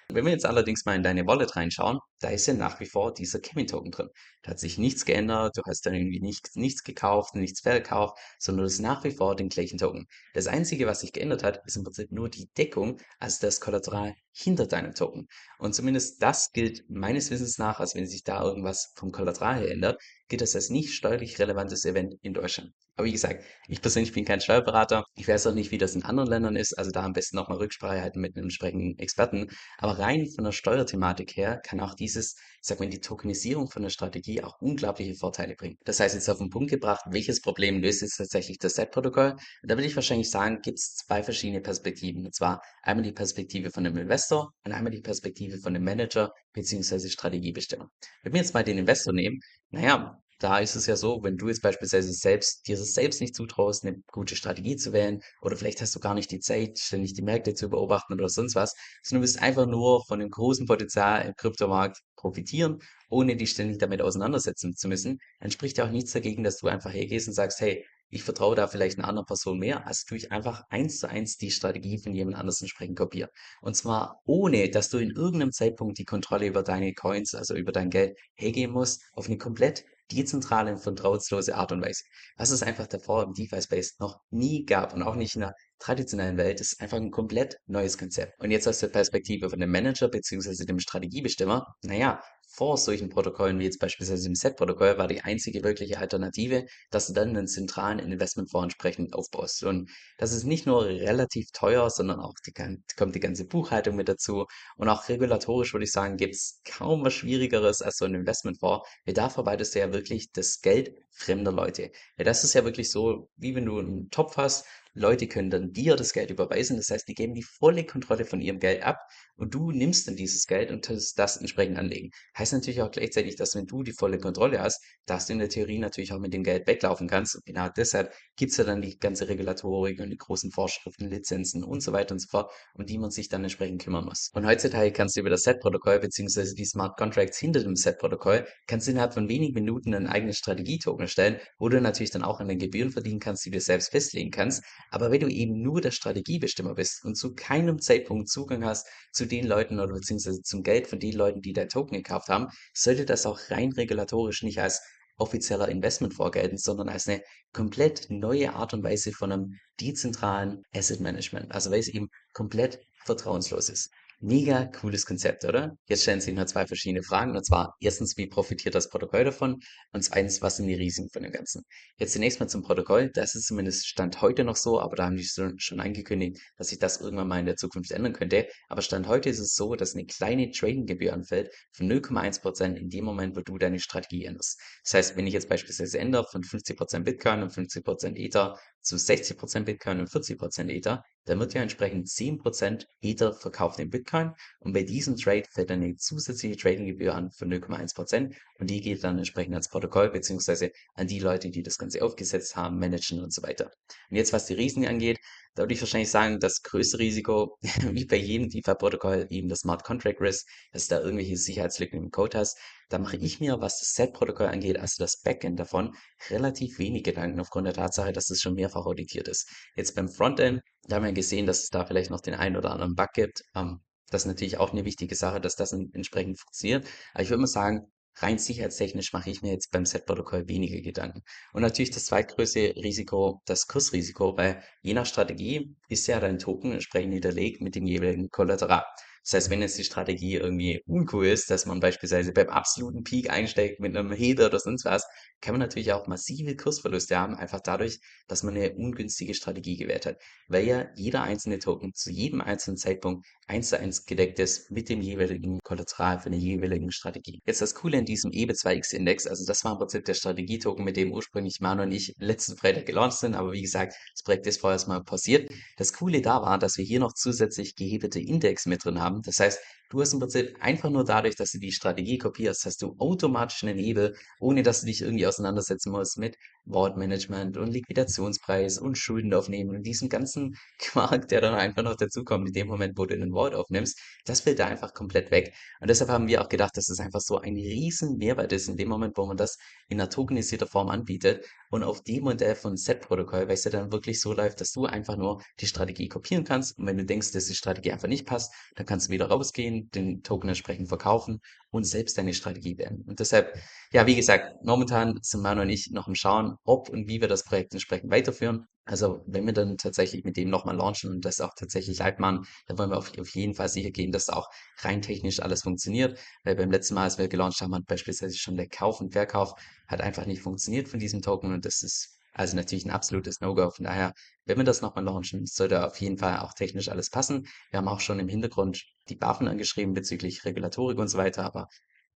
wenn 0.09 0.25
wir 0.25 0.31
jetzt 0.31 0.45
allerdings 0.45 0.85
mal 0.85 0.95
in 0.95 1.03
deine 1.03 1.25
Wallet 1.27 1.55
reinschauen, 1.55 1.99
da 2.19 2.29
ist 2.29 2.47
ja 2.47 2.53
nach 2.53 2.79
wie 2.79 2.85
vor 2.85 3.13
dieser 3.13 3.39
Kevin-Token 3.39 3.91
drin. 3.91 4.09
Da 4.43 4.51
hat 4.51 4.59
sich 4.59 4.77
nichts 4.77 5.05
geändert, 5.05 5.57
du 5.57 5.61
hast 5.67 5.85
dann 5.85 5.93
irgendwie 5.93 6.19
nichts, 6.19 6.55
nichts 6.55 6.83
gekauft, 6.83 7.35
nichts 7.35 7.61
verkauft, 7.61 8.17
sondern 8.39 8.65
du 8.65 8.71
hast 8.71 8.79
nach 8.79 9.03
wie 9.03 9.11
vor 9.11 9.35
den 9.35 9.49
gleichen 9.49 9.77
Token. 9.77 10.05
Das 10.33 10.47
Einzige, 10.47 10.85
was 10.87 11.01
sich 11.01 11.13
geändert 11.13 11.43
hat, 11.43 11.65
ist 11.65 11.75
im 11.75 11.83
Prinzip 11.83 12.11
nur 12.11 12.29
die 12.29 12.49
Deckung, 12.57 12.99
also 13.19 13.37
das 13.41 13.59
Kollateral 13.59 14.15
hinter 14.31 14.67
deinem 14.67 14.93
Token. 14.93 15.27
Und 15.57 15.73
zumindest 15.73 16.21
das 16.21 16.51
gilt 16.51 16.83
meines 16.89 17.31
Wissens 17.31 17.57
nach, 17.57 17.79
als 17.79 17.95
wenn 17.95 18.05
sich 18.05 18.23
da 18.23 18.43
irgendwas 18.43 18.93
vom 18.95 19.11
Kollateral 19.11 19.59
her 19.59 19.71
ändert, 19.71 19.99
gilt 20.27 20.41
das 20.41 20.55
als 20.55 20.69
nicht 20.69 20.93
steuerlich 20.93 21.39
relevantes 21.39 21.85
Event 21.85 22.15
in 22.21 22.33
Deutschland. 22.33 22.71
Aber 22.97 23.07
wie 23.07 23.11
gesagt, 23.11 23.43
ich 23.67 23.81
persönlich 23.81 24.13
bin 24.13 24.23
kein 24.23 24.39
Steuerberater. 24.39 25.03
Ich 25.15 25.27
weiß 25.27 25.47
auch 25.47 25.53
nicht, 25.53 25.71
wie 25.71 25.77
das 25.77 25.95
in 25.95 26.03
anderen 26.03 26.29
Ländern 26.29 26.55
ist. 26.55 26.77
Also 26.77 26.91
da 26.91 27.03
am 27.03 27.13
besten 27.13 27.35
nochmal 27.35 27.57
Rücksprache 27.57 28.01
halten 28.01 28.21
mit 28.21 28.35
einem 28.35 28.45
entsprechenden 28.45 28.97
Experten. 28.99 29.49
Aber 29.77 29.94
rein 29.99 30.27
von 30.33 30.43
der 30.43 30.51
Steuerthematik 30.51 31.35
her 31.35 31.61
kann 31.65 31.79
auch 31.79 31.93
dieses, 31.93 32.35
ich 32.61 32.67
sag 32.67 32.79
mal, 32.79 32.89
die 32.89 32.99
Tokenisierung 32.99 33.69
von 33.69 33.83
der 33.83 33.89
Strategie 33.89 34.43
auch 34.43 34.59
unglaubliche 34.59 35.15
Vorteile 35.15 35.55
bringen. 35.55 35.77
Das 35.85 35.99
heißt, 35.99 36.15
jetzt 36.15 36.29
auf 36.29 36.37
den 36.37 36.49
Punkt 36.49 36.69
gebracht, 36.69 37.03
welches 37.09 37.41
Problem 37.41 37.81
löst 37.81 38.01
jetzt 38.01 38.17
tatsächlich 38.17 38.57
das 38.59 38.75
Set-Protokoll? 38.75 39.35
Da 39.63 39.75
würde 39.75 39.87
ich 39.87 39.95
wahrscheinlich 39.95 40.29
sagen, 40.29 40.61
gibt 40.61 40.79
es 40.79 40.95
zwei 40.95 41.23
verschiedene 41.23 41.61
Perspektiven. 41.61 42.25
Und 42.25 42.35
zwar 42.35 42.61
einmal 42.81 43.03
die 43.03 43.11
Perspektive 43.11 43.71
von 43.71 43.83
dem 43.83 43.97
Investor 43.97 44.51
und 44.63 44.71
einmal 44.71 44.91
die 44.91 45.01
Perspektive 45.01 45.57
von 45.57 45.73
dem 45.73 45.83
Manager 45.83 46.31
bzw. 46.53 47.09
Strategiebestimmer. 47.09 47.89
Wenn 48.23 48.33
wir 48.33 48.41
jetzt 48.41 48.53
mal 48.53 48.63
den 48.63 48.77
Investor 48.77 49.13
nehmen, 49.13 49.39
naja, 49.69 50.19
da 50.39 50.59
ist 50.59 50.75
es 50.75 50.85
ja 50.85 50.95
so, 50.95 51.23
wenn 51.23 51.37
du 51.37 51.47
jetzt 51.47 51.61
beispielsweise 51.61 52.11
selbst 52.11 52.67
dir 52.67 52.77
selbst 52.77 53.21
nicht 53.21 53.35
zutraust, 53.35 53.85
eine 53.85 53.97
gute 54.11 54.35
Strategie 54.35 54.75
zu 54.75 54.93
wählen, 54.93 55.21
oder 55.41 55.55
vielleicht 55.55 55.81
hast 55.81 55.95
du 55.95 55.99
gar 55.99 56.13
nicht 56.13 56.31
die 56.31 56.39
Zeit, 56.39 56.77
ständig 56.79 57.13
die 57.13 57.21
Märkte 57.21 57.53
zu 57.53 57.69
beobachten 57.69 58.13
oder 58.13 58.29
sonst 58.29 58.55
was, 58.55 58.73
sondern 59.03 59.21
du 59.21 59.27
willst 59.27 59.41
einfach 59.41 59.65
nur 59.65 60.03
von 60.05 60.19
dem 60.19 60.29
großen 60.29 60.65
Potenzial 60.65 61.25
im 61.25 61.35
Kryptomarkt 61.35 62.01
profitieren, 62.15 62.79
ohne 63.09 63.35
dich 63.35 63.51
ständig 63.51 63.77
damit 63.77 64.01
auseinandersetzen 64.01 64.75
zu 64.75 64.87
müssen, 64.87 65.19
dann 65.39 65.51
spricht 65.51 65.77
ja 65.77 65.85
auch 65.85 65.91
nichts 65.91 66.11
dagegen, 66.11 66.43
dass 66.43 66.57
du 66.57 66.67
einfach 66.67 66.91
hergehst 66.91 67.27
und 67.27 67.33
sagst, 67.33 67.61
hey, 67.61 67.85
ich 68.09 68.23
vertraue 68.23 68.55
da 68.55 68.67
vielleicht 68.67 68.97
einer 68.97 69.07
anderen 69.07 69.25
Person 69.25 69.59
mehr, 69.59 69.87
als 69.87 70.05
tue 70.05 70.17
ich 70.17 70.31
einfach 70.31 70.63
eins 70.69 70.99
zu 70.99 71.09
eins 71.09 71.37
die 71.37 71.51
Strategie 71.51 71.97
von 71.97 72.13
jemand 72.13 72.37
anders 72.37 72.61
entsprechend 72.61 72.97
kopieren. 72.97 73.29
Und 73.61 73.75
zwar 73.75 74.21
ohne, 74.25 74.69
dass 74.69 74.89
du 74.89 74.97
in 74.99 75.11
irgendeinem 75.11 75.51
Zeitpunkt 75.51 75.97
die 75.97 76.05
Kontrolle 76.05 76.47
über 76.47 76.63
deine 76.63 76.93
Coins, 76.93 77.33
also 77.33 77.55
über 77.55 77.71
dein 77.71 77.89
Geld 77.89 78.17
hergeben 78.35 78.73
musst, 78.73 79.03
auf 79.13 79.27
eine 79.27 79.37
komplett 79.37 79.85
dezentrale 80.11 80.71
und 80.71 80.79
vertrauenslose 80.79 81.55
Art 81.55 81.71
und 81.71 81.81
Weise. 81.81 82.03
Was 82.37 82.51
es 82.51 82.63
einfach 82.63 82.87
davor 82.87 83.23
im 83.23 83.33
DeFi-Space 83.33 83.95
noch 83.99 84.19
nie 84.29 84.65
gab 84.65 84.93
und 84.93 85.03
auch 85.03 85.15
nicht 85.15 85.35
in 85.35 85.41
der 85.41 85.53
traditionellen 85.79 86.37
Welt. 86.37 86.61
Ist 86.61 86.81
einfach 86.81 86.97
ein 86.97 87.11
komplett 87.11 87.57
neues 87.67 87.97
Konzept. 87.97 88.39
Und 88.39 88.51
jetzt 88.51 88.67
aus 88.67 88.79
der 88.79 88.87
Perspektive 88.87 89.49
von 89.49 89.59
dem 89.59 89.71
Manager 89.71 90.07
bzw. 90.07 90.65
dem 90.65 90.79
Strategiebestimmer, 90.79 91.65
naja, 91.83 92.21
vor 92.55 92.77
solchen 92.77 93.09
Protokollen 93.09 93.59
wie 93.59 93.65
jetzt 93.65 93.79
beispielsweise 93.79 94.23
dem 94.23 94.35
Set-Protokoll 94.35 94.97
war 94.97 95.07
die 95.07 95.21
einzige 95.21 95.63
wirkliche 95.63 95.97
Alternative, 95.97 96.65
dass 96.89 97.07
du 97.07 97.13
dann 97.13 97.29
einen 97.29 97.47
zentralen 97.47 97.99
Investmentfonds 97.99 98.65
entsprechend 98.65 99.13
aufbaust. 99.13 99.63
Und 99.63 99.89
das 100.17 100.31
ist 100.31 100.45
nicht 100.45 100.65
nur 100.65 100.85
relativ 100.85 101.51
teuer, 101.51 101.89
sondern 101.89 102.19
auch 102.19 102.33
die, 102.45 102.53
kommt 102.97 103.15
die 103.15 103.19
ganze 103.19 103.45
Buchhaltung 103.45 103.95
mit 103.95 104.09
dazu. 104.09 104.45
Und 104.77 104.89
auch 104.89 105.09
regulatorisch 105.09 105.73
würde 105.73 105.85
ich 105.85 105.91
sagen, 105.91 106.17
gibt 106.17 106.35
es 106.35 106.61
kaum 106.65 107.03
was 107.03 107.13
Schwierigeres 107.13 107.81
als 107.81 107.97
so 107.97 108.05
ein 108.05 108.15
Investmentfonds, 108.15 108.87
weil 109.05 109.13
da 109.13 109.29
verwaltest 109.29 109.75
du 109.75 109.79
ja 109.79 109.93
wirklich 109.93 110.31
das 110.31 110.61
Geld 110.61 110.93
fremder 111.15 111.51
Leute. 111.51 111.91
Ja, 112.17 112.23
das 112.23 112.43
ist 112.43 112.53
ja 112.53 112.63
wirklich 112.63 112.91
so, 112.91 113.29
wie 113.37 113.55
wenn 113.55 113.65
du 113.65 113.79
einen 113.79 114.09
Topf 114.09 114.37
hast 114.37 114.65
Leute 114.97 115.27
können 115.27 115.49
dann 115.49 115.73
dir 115.73 115.97
das 115.97 116.13
Geld 116.13 116.31
überweisen. 116.31 116.77
Das 116.77 116.89
heißt, 116.89 117.05
die 117.07 117.15
geben 117.15 117.33
die 117.33 117.43
volle 117.43 117.85
Kontrolle 117.85 118.23
von 118.23 118.39
ihrem 118.39 118.59
Geld 118.59 118.81
ab 118.81 118.97
und 119.35 119.53
du 119.53 119.71
nimmst 119.71 120.07
dann 120.07 120.15
dieses 120.15 120.47
Geld 120.47 120.71
und 120.71 120.85
tust 120.85 121.19
das 121.19 121.35
entsprechend 121.35 121.77
anlegen. 121.77 122.11
Heißt 122.37 122.53
natürlich 122.53 122.81
auch 122.81 122.91
gleichzeitig, 122.91 123.35
dass 123.35 123.55
wenn 123.55 123.65
du 123.65 123.83
die 123.83 123.91
volle 123.91 124.19
Kontrolle 124.19 124.61
hast, 124.61 124.81
dass 125.05 125.27
du 125.27 125.33
in 125.33 125.39
der 125.39 125.49
Theorie 125.49 125.79
natürlich 125.79 126.13
auch 126.13 126.19
mit 126.19 126.33
dem 126.33 126.43
Geld 126.43 126.65
weglaufen 126.65 127.09
kannst. 127.09 127.35
Und 127.35 127.45
genau 127.45 127.67
deshalb 127.75 128.13
gibt's 128.37 128.55
ja 128.55 128.63
dann 128.63 128.81
die 128.81 128.97
ganze 128.97 129.27
Regulatorik 129.27 129.99
und 129.99 130.11
die 130.11 130.17
großen 130.17 130.51
Vorschriften, 130.51 131.09
Lizenzen 131.09 131.65
und 131.65 131.81
so 131.81 131.91
weiter 131.91 132.13
und 132.13 132.19
so 132.19 132.29
fort, 132.29 132.49
um 132.73 132.85
die 132.85 132.97
man 132.97 133.11
sich 133.11 133.27
dann 133.27 133.43
entsprechend 133.43 133.81
kümmern 133.81 134.05
muss. 134.05 134.31
Und 134.33 134.45
heutzutage 134.45 134.93
kannst 134.93 135.17
du 135.17 135.19
über 135.19 135.29
das 135.29 135.43
Set-Protokoll 135.43 135.99
beziehungsweise 135.99 136.55
die 136.55 136.65
Smart 136.65 136.97
Contracts 136.97 137.37
hinter 137.37 137.61
dem 137.61 137.75
Set-Protokoll, 137.75 138.47
kannst 138.65 138.87
innerhalb 138.87 139.13
von 139.13 139.27
wenigen 139.27 139.53
Minuten 139.53 139.93
ein 139.93 140.07
eigenes 140.07 140.37
Strategietoken 140.37 141.04
erstellen, 141.05 141.39
wo 141.57 141.69
du 141.69 141.79
natürlich 141.81 142.11
dann 142.11 142.23
auch 142.23 142.39
an 142.39 142.47
den 142.47 142.59
Gebühren 142.59 142.91
verdienen 142.91 143.19
kannst, 143.19 143.45
die 143.45 143.51
du 143.51 143.59
selbst 143.59 143.91
festlegen 143.91 144.31
kannst. 144.31 144.63
Aber 144.91 145.11
wenn 145.11 145.21
du 145.21 145.27
eben 145.27 145.61
nur 145.61 145.81
der 145.81 145.91
Strategiebestimmer 145.91 146.75
bist 146.75 147.03
und 147.05 147.15
zu 147.15 147.33
keinem 147.33 147.79
Zeitpunkt 147.79 148.29
Zugang 148.29 148.65
hast 148.65 148.87
zu 149.11 149.25
den 149.25 149.47
Leuten 149.47 149.79
oder 149.79 149.93
beziehungsweise 149.93 150.41
zum 150.41 150.63
Geld 150.63 150.87
von 150.87 150.99
den 150.99 151.13
Leuten, 151.13 151.41
die 151.41 151.53
dein 151.53 151.69
Token 151.69 151.95
gekauft 151.95 152.27
haben, 152.29 152.47
sollte 152.73 153.05
das 153.05 153.25
auch 153.25 153.39
rein 153.49 153.71
regulatorisch 153.71 154.43
nicht 154.43 154.59
als 154.59 154.81
offizieller 155.17 155.69
Investmentfonds 155.69 156.33
gelten, 156.33 156.57
sondern 156.57 156.89
als 156.89 157.07
eine 157.07 157.21
komplett 157.53 158.07
neue 158.09 158.53
Art 158.53 158.73
und 158.73 158.83
Weise 158.83 159.11
von 159.11 159.31
einem 159.31 159.53
dezentralen 159.79 160.63
Asset 160.73 160.99
Management. 160.99 161.51
Also 161.51 161.71
weil 161.71 161.79
es 161.79 161.87
eben 161.87 162.09
komplett 162.33 162.79
vertrauenslos 163.05 163.69
ist. 163.69 163.89
Mega 164.19 164.65
cooles 164.65 165.05
Konzept, 165.05 165.43
oder? 165.45 165.77
Jetzt 165.87 166.03
stellen 166.03 166.21
sich 166.21 166.33
nur 166.33 166.47
zwei 166.47 166.65
verschiedene 166.65 167.03
Fragen. 167.03 167.35
Und 167.35 167.45
zwar, 167.45 167.75
erstens, 167.79 168.15
wie 168.17 168.27
profitiert 168.27 168.73
das 168.73 168.89
Protokoll 168.89 169.25
davon? 169.25 169.59
Und 169.91 170.03
zweitens, 170.03 170.41
was 170.41 170.57
sind 170.57 170.67
die 170.67 170.73
Risiken 170.73 171.09
von 171.11 171.23
dem 171.23 171.31
Ganzen? 171.31 171.63
Jetzt 171.97 172.13
zunächst 172.13 172.39
mal 172.39 172.47
zum 172.47 172.63
Protokoll. 172.63 173.11
Das 173.13 173.35
ist 173.35 173.47
zumindest 173.47 173.87
Stand 173.87 174.21
heute 174.21 174.43
noch 174.43 174.55
so, 174.55 174.79
aber 174.79 174.95
da 174.95 175.05
haben 175.05 175.17
die 175.17 175.25
schon 175.25 175.79
angekündigt, 175.79 176.41
dass 176.57 176.69
sich 176.69 176.79
das 176.79 177.01
irgendwann 177.01 177.27
mal 177.27 177.39
in 177.39 177.45
der 177.45 177.57
Zukunft 177.57 177.91
ändern 177.91 178.13
könnte. 178.13 178.47
Aber 178.69 178.81
Stand 178.81 179.07
heute 179.07 179.29
ist 179.29 179.39
es 179.39 179.53
so, 179.53 179.75
dass 179.75 179.93
eine 179.93 180.05
kleine 180.05 180.49
Tradinggebühr 180.49 181.13
anfällt 181.13 181.51
von 181.71 181.91
0,1% 181.91 182.75
in 182.75 182.89
dem 182.89 183.05
Moment, 183.05 183.35
wo 183.35 183.41
du 183.41 183.57
deine 183.57 183.79
Strategie 183.79 184.25
änderst. 184.25 184.59
Das 184.83 184.93
heißt, 184.93 185.17
wenn 185.17 185.27
ich 185.27 185.33
jetzt 185.33 185.49
beispielsweise 185.49 185.99
ändere 185.99 186.25
von 186.31 186.41
50% 186.41 187.03
Bitcoin 187.03 187.43
und 187.43 187.51
50% 187.51 188.15
Ether 188.15 188.57
zu 188.81 188.95
60% 188.95 189.65
Bitcoin 189.65 189.99
und 189.99 190.09
40% 190.09 190.69
Ether, 190.69 191.03
dann 191.25 191.39
wird 191.39 191.53
ja 191.53 191.61
entsprechend 191.61 192.07
10% 192.07 192.85
Ether 193.01 193.33
verkauft 193.33 193.79
in 193.79 193.89
Bitcoin 193.89 194.33
und 194.59 194.73
bei 194.73 194.83
diesem 194.83 195.15
Trade 195.17 195.45
fällt 195.51 195.69
dann 195.69 195.83
eine 195.83 195.95
zusätzliche 195.95 196.55
Tradinggebühr 196.55 197.13
an 197.13 197.31
von 197.31 197.51
0,1% 197.51 198.33
und 198.59 198.69
die 198.69 198.81
geht 198.81 199.03
dann 199.03 199.17
entsprechend 199.17 199.53
ans 199.53 199.69
Protokoll 199.69 200.09
beziehungsweise 200.09 200.71
an 200.93 201.07
die 201.07 201.19
Leute, 201.19 201.49
die 201.49 201.63
das 201.63 201.77
Ganze 201.77 202.03
aufgesetzt 202.03 202.55
haben, 202.55 202.79
managen 202.79 203.21
und 203.21 203.33
so 203.33 203.43
weiter. 203.43 203.71
Und 204.09 204.17
jetzt 204.17 204.33
was 204.33 204.45
die 204.45 204.53
Risiken 204.53 204.87
angeht, 204.87 205.19
da 205.55 205.63
würde 205.63 205.73
ich 205.73 205.81
wahrscheinlich 205.81 206.11
sagen, 206.11 206.39
das 206.39 206.61
größte 206.61 206.99
Risiko, 206.99 207.57
wie 207.91 208.05
bei 208.05 208.17
jedem 208.17 208.49
DeFi-Protokoll, 208.49 209.27
eben 209.29 209.47
das 209.47 209.59
Smart 209.59 209.83
Contract 209.83 210.19
Risk, 210.19 210.45
dass 210.73 210.87
du 210.87 210.95
da 210.95 211.01
irgendwelche 211.01 211.37
Sicherheitslücken 211.37 212.03
im 212.03 212.11
Code 212.11 212.37
hast. 212.37 212.59
Da 212.89 212.99
mache 212.99 213.17
ich 213.17 213.39
mir, 213.39 213.59
was 213.61 213.79
das 213.79 213.93
Set-Protokoll 213.93 214.47
angeht, 214.47 214.79
also 214.79 215.03
das 215.03 215.21
Backend 215.21 215.59
davon, 215.59 215.95
relativ 216.29 216.79
wenig 216.79 217.03
Gedanken 217.03 217.39
aufgrund 217.39 217.67
der 217.67 217.73
Tatsache, 217.73 218.13
dass 218.13 218.29
es 218.29 218.41
schon 218.41 218.55
mehrfach 218.55 218.85
auditiert 218.85 219.27
ist. 219.27 219.49
Jetzt 219.75 219.95
beim 219.95 220.09
Frontend, 220.09 220.61
da 220.87 220.97
haben 220.97 221.05
wir 221.05 221.13
gesehen, 221.13 221.45
dass 221.45 221.63
es 221.63 221.69
da 221.69 221.85
vielleicht 221.85 222.11
noch 222.11 222.21
den 222.21 222.35
einen 222.35 222.57
oder 222.57 222.71
anderen 222.71 222.95
Bug 222.95 223.09
gibt. 223.13 223.43
Ähm, 223.55 223.79
das 224.09 224.23
ist 224.23 224.27
natürlich 224.27 224.57
auch 224.57 224.71
eine 224.71 224.85
wichtige 224.85 225.15
Sache, 225.15 225.41
dass 225.41 225.55
das 225.55 225.71
entsprechend 225.73 226.39
funktioniert. 226.39 226.87
Aber 227.13 227.23
ich 227.23 227.29
würde 227.29 227.41
mal 227.41 227.47
sagen, 227.47 227.91
rein 228.17 228.37
sicherheitstechnisch 228.37 229.13
mache 229.13 229.29
ich 229.29 229.41
mir 229.41 229.51
jetzt 229.51 229.71
beim 229.71 229.85
Set-Protokoll 229.85 230.47
weniger 230.47 230.81
Gedanken. 230.81 231.21
Und 231.53 231.61
natürlich 231.63 231.91
das 231.91 232.05
zweitgrößte 232.05 232.75
Risiko, 232.77 233.41
das 233.45 233.67
Kursrisiko, 233.67 234.37
weil 234.37 234.63
je 234.81 234.93
nach 234.93 235.05
Strategie 235.05 235.75
ist 235.89 236.07
ja 236.07 236.19
dein 236.19 236.39
Token 236.39 236.71
entsprechend 236.71 237.13
hinterlegt 237.13 237.61
mit 237.61 237.75
dem 237.75 237.85
jeweiligen 237.85 238.29
Kollateral. 238.29 238.83
Das 239.25 239.33
heißt, 239.33 239.49
wenn 239.49 239.61
jetzt 239.61 239.79
die 239.79 239.83
Strategie 239.83 240.35
irgendwie 240.35 240.83
uncool 240.85 241.25
ist, 241.25 241.49
dass 241.49 241.65
man 241.65 241.79
beispielsweise 241.79 242.31
beim 242.31 242.49
absoluten 242.49 243.03
Peak 243.03 243.31
einsteigt 243.31 243.79
mit 243.79 243.97
einem 243.97 244.11
Heder 244.11 244.45
oder 244.45 244.59
sonst 244.59 244.85
was, 244.85 245.03
kann 245.41 245.53
man 245.53 245.61
natürlich 245.61 245.93
auch 245.93 246.05
massive 246.05 246.55
Kursverluste 246.55 247.17
haben, 247.17 247.33
einfach 247.35 247.59
dadurch, 247.59 247.99
dass 248.27 248.43
man 248.43 248.55
eine 248.55 248.75
ungünstige 248.75 249.33
Strategie 249.33 249.77
gewählt 249.77 250.05
hat. 250.05 250.17
Weil 250.47 250.67
ja 250.67 250.85
jeder 250.95 251.23
einzelne 251.23 251.57
Token 251.57 251.93
zu 251.95 252.11
jedem 252.11 252.39
einzelnen 252.39 252.77
Zeitpunkt 252.77 253.25
eins 253.47 253.69
zu 253.69 253.79
eins 253.79 254.05
gedeckt 254.05 254.37
ist 254.37 254.69
mit 254.69 254.89
dem 254.89 255.01
jeweiligen 255.01 255.59
Kollateral 255.63 256.19
für 256.19 256.27
eine 256.27 256.37
jeweilige 256.37 256.91
Strategie. 256.91 257.41
Jetzt 257.47 257.61
das 257.61 257.73
Coole 257.73 257.97
in 257.97 258.05
diesem 258.05 258.29
EBE2X-Index, 258.29 259.25
also 259.25 259.43
das 259.45 259.63
war 259.63 259.71
im 259.71 259.79
Prinzip 259.79 260.05
der 260.05 260.13
Strategietoken, 260.13 260.85
mit 260.85 260.97
dem 260.97 261.11
ursprünglich 261.11 261.61
Manu 261.61 261.81
und 261.81 261.91
ich 261.91 262.13
letzten 262.19 262.57
Freitag 262.57 262.85
gelauncht 262.85 263.17
sind, 263.17 263.33
aber 263.33 263.53
wie 263.53 263.61
gesagt, 263.63 263.95
das 264.13 264.23
Projekt 264.23 264.45
ist 264.45 264.61
vorerst 264.61 264.87
mal 264.87 265.03
passiert. 265.03 265.51
Das 265.77 265.93
Coole 265.93 266.21
da 266.21 266.43
war, 266.43 266.59
dass 266.59 266.77
wir 266.77 266.85
hier 266.85 266.99
noch 266.99 267.13
zusätzlich 267.13 267.75
gehebelte 267.75 268.19
Index 268.19 268.67
mit 268.67 268.85
drin 268.85 269.01
haben 269.01 269.14
haben. 269.15 269.21
Das 269.23 269.39
heißt, 269.39 269.59
du 269.89 270.01
hast 270.01 270.13
im 270.13 270.19
Prinzip 270.19 270.55
einfach 270.59 270.89
nur 270.89 271.03
dadurch, 271.03 271.35
dass 271.35 271.51
du 271.51 271.59
die 271.59 271.71
Strategie 271.71 272.17
kopierst, 272.17 272.65
hast 272.65 272.81
du 272.81 272.95
automatisch 272.99 273.63
einen 273.63 273.77
Hebel, 273.77 274.15
ohne 274.39 274.63
dass 274.63 274.81
du 274.81 274.87
dich 274.87 275.01
irgendwie 275.01 275.27
auseinandersetzen 275.27 275.91
musst 275.91 276.17
mit 276.17 276.37
Wortmanagement 276.65 277.57
und 277.57 277.71
Liquidationspreis 277.71 278.79
und 278.79 278.97
Schulden 278.97 279.33
aufnehmen 279.33 279.75
und 279.75 279.83
diesem 279.83 280.09
ganzen 280.09 280.55
Quark, 280.79 281.27
der 281.27 281.41
dann 281.41 281.53
einfach 281.53 281.83
noch 281.83 281.95
dazukommt 281.95 282.47
in 282.47 282.53
dem 282.53 282.67
Moment, 282.67 282.97
wo 282.97 283.05
du 283.05 283.13
einen 283.13 283.33
Wort 283.33 283.55
aufnimmst. 283.55 283.99
Das 284.25 284.41
fällt 284.41 284.59
da 284.59 284.67
einfach 284.67 284.93
komplett 284.93 285.31
weg. 285.31 285.53
Und 285.79 285.89
deshalb 285.89 286.09
haben 286.09 286.27
wir 286.27 286.41
auch 286.41 286.49
gedacht, 286.49 286.75
dass 286.77 286.89
es 286.89 286.99
einfach 286.99 287.21
so 287.21 287.37
ein 287.39 287.55
riesen 287.55 288.17
Mehrwert 288.17 288.51
ist 288.51 288.67
in 288.67 288.77
dem 288.77 288.89
Moment, 288.89 289.17
wo 289.17 289.25
man 289.25 289.37
das 289.37 289.57
in 289.87 289.99
einer 289.99 290.09
tokenisierter 290.09 290.67
Form 290.67 290.89
anbietet 290.89 291.45
und 291.75 291.83
auf 291.83 292.01
dem 292.03 292.23
Modell 292.23 292.55
von 292.55 292.77
Set-Protokoll, 292.77 293.47
es 293.49 293.65
ja 293.65 293.71
dann 293.71 293.91
wirklich 293.91 294.19
so 294.21 294.33
läuft, 294.33 294.61
dass 294.61 294.71
du 294.71 294.85
einfach 294.85 295.17
nur 295.17 295.41
die 295.59 295.67
Strategie 295.67 296.07
kopieren 296.07 296.43
kannst 296.43 296.77
und 296.77 296.87
wenn 296.87 296.97
du 296.97 297.05
denkst, 297.05 297.31
dass 297.33 297.45
die 297.45 297.55
Strategie 297.55 297.91
einfach 297.91 298.07
nicht 298.07 298.25
passt, 298.25 298.53
dann 298.75 298.85
kannst 298.85 299.07
du 299.07 299.11
wieder 299.11 299.27
rausgehen, 299.27 299.89
den 299.91 300.23
Token 300.23 300.49
entsprechend 300.49 300.87
verkaufen 300.87 301.41
und 301.71 301.83
selbst 301.83 302.17
deine 302.17 302.33
Strategie 302.33 302.77
werden. 302.77 303.03
Und 303.07 303.19
deshalb, 303.19 303.57
ja, 303.91 304.07
wie 304.07 304.15
gesagt, 304.15 304.63
momentan 304.63 305.19
sind 305.21 305.41
Manu 305.41 305.61
und 305.61 305.69
ich 305.69 305.91
noch 305.91 306.07
im 306.07 306.15
Schauen, 306.15 306.55
ob 306.63 306.89
und 306.89 307.07
wie 307.07 307.21
wir 307.21 307.27
das 307.27 307.43
Projekt 307.43 307.73
entsprechend 307.73 308.11
weiterführen. 308.11 308.67
Also 308.85 309.23
wenn 309.25 309.45
wir 309.45 309.53
dann 309.53 309.77
tatsächlich 309.77 310.23
mit 310.23 310.37
dem 310.37 310.49
nochmal 310.49 310.75
launchen 310.75 311.11
und 311.11 311.25
das 311.25 311.41
auch 311.41 311.53
tatsächlich 311.55 311.97
live 311.97 312.19
machen, 312.19 312.45
dann 312.67 312.77
wollen 312.77 312.91
wir 312.91 312.97
auf, 312.97 313.17
auf 313.17 313.29
jeden 313.35 313.55
Fall 313.55 313.67
sicher 313.67 313.89
gehen, 313.91 314.11
dass 314.11 314.29
auch 314.29 314.47
rein 314.79 315.01
technisch 315.01 315.39
alles 315.41 315.63
funktioniert. 315.63 316.19
Weil 316.43 316.55
beim 316.55 316.71
letzten 316.71 316.93
Mal, 316.93 317.03
als 317.03 317.17
wir 317.17 317.27
gelauncht 317.27 317.59
haben, 317.61 317.73
hat 317.73 317.85
beispielsweise 317.85 318.37
schon 318.37 318.57
der 318.57 318.69
Kauf 318.69 319.01
und 319.01 319.13
Verkauf 319.13 319.53
hat 319.87 320.01
einfach 320.01 320.25
nicht 320.27 320.41
funktioniert 320.41 320.87
von 320.87 320.99
diesem 320.99 321.21
Token 321.21 321.53
und 321.53 321.65
das 321.65 321.81
ist 321.81 322.19
also 322.33 322.55
natürlich 322.57 322.85
ein 322.85 322.91
absolutes 322.91 323.39
No-Go. 323.39 323.71
Von 323.71 323.85
daher, 323.85 324.13
wenn 324.45 324.57
wir 324.57 324.65
das 324.65 324.81
nochmal 324.81 325.05
launchen, 325.05 325.45
sollte 325.45 325.85
auf 325.85 325.99
jeden 326.01 326.17
Fall 326.17 326.39
auch 326.39 326.53
technisch 326.53 326.89
alles 326.89 327.09
passen. 327.09 327.47
Wir 327.71 327.79
haben 327.79 327.87
auch 327.87 328.01
schon 328.01 328.19
im 328.19 328.27
Hintergrund 328.27 328.83
die 329.09 329.15
BaFin 329.15 329.47
angeschrieben 329.47 329.93
bezüglich 329.93 330.43
Regulatorik 330.43 330.99
und 330.99 331.07
so 331.07 331.17
weiter, 331.17 331.45
aber 331.45 331.69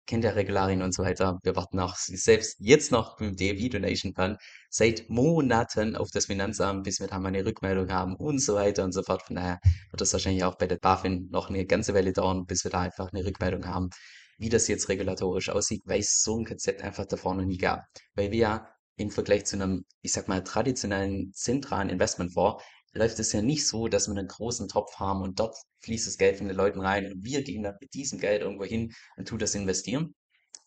kennt 0.08 0.24
ja 0.24 0.32
Regularien 0.32 0.82
und 0.82 0.96
so 0.96 1.04
weiter. 1.04 1.38
Wir 1.44 1.56
warten 1.56 1.80
auch 1.80 1.96
selbst 1.96 2.56
jetzt 2.60 2.92
noch 2.92 3.20
mit 3.20 3.40
dem 3.40 3.70
Donation 3.70 4.14
Fund 4.14 4.38
seit 4.70 5.10
Monaten 5.10 5.96
auf 5.96 6.10
das 6.12 6.26
Finanzamt, 6.26 6.84
bis 6.84 7.00
wir 7.00 7.08
da 7.08 7.20
mal 7.20 7.30
eine 7.30 7.46
Rückmeldung 7.46 7.92
haben 7.92 8.16
und 8.16 8.40
so 8.40 8.56
weiter 8.56 8.84
und 8.84 8.94
so 8.94 9.04
fort. 9.04 9.24
Von 9.24 9.36
daher 9.36 9.60
wird 9.92 10.02
das 10.02 10.14
wahrscheinlich 10.14 10.44
auch 10.44 10.56
bei 10.56 10.68
der 10.68 10.78
BaFin 10.78 11.28
noch 11.30 11.50
eine 11.50 11.66
ganze 11.66 11.94
Weile 11.94 12.14
dauern, 12.14 12.46
bis 12.46 12.64
wir 12.64 12.72
da 12.72 12.82
einfach 12.82 13.12
eine 13.12 13.26
Rückmeldung 13.26 13.68
haben, 13.68 13.90
wie 14.38 14.50
das 14.50 14.68
jetzt 14.68 14.90
regulatorisch 14.90 15.50
aussieht, 15.50 15.82
weil 15.86 16.00
es 16.00 16.22
so 16.22 16.40
ein 16.40 16.46
Konzept 16.46 16.82
einfach 16.82 17.06
davor 17.06 17.36
noch 17.36 17.46
nie 17.46 17.58
gab. 17.58 17.84
Weil 18.16 18.32
wir 18.32 18.40
ja 18.40 18.70
im 18.96 19.12
Vergleich 19.12 19.46
zu 19.46 19.56
einem, 19.58 19.86
ich 20.02 20.12
sag 20.12 20.28
mal, 20.28 20.44
traditionellen 20.44 21.32
zentralen 21.34 21.90
Investmentfonds 21.90 22.64
läuft 22.94 23.20
es 23.20 23.32
ja 23.34 23.42
nicht 23.42 23.68
so, 23.68 23.88
dass 23.88 24.08
wir 24.08 24.18
einen 24.18 24.28
großen 24.28 24.68
Topf 24.68 24.96
haben 24.96 25.22
und 25.22 25.40
dort 25.40 25.58
fließt 25.82 26.08
das 26.08 26.18
Geld 26.18 26.38
von 26.38 26.48
den 26.48 26.58
Leuten 26.58 26.82
rein 26.82 27.12
und 27.12 27.24
wir 27.24 27.44
gehen 27.44 27.64
dann 27.64 27.76
mit 27.80 27.94
diesem 27.94 28.20
Geld 28.20 28.42
irgendwo 28.42 28.66
hin 28.66 28.94
und 29.18 29.28
tun 29.28 29.40
das 29.40 29.56
investieren, 29.56 30.16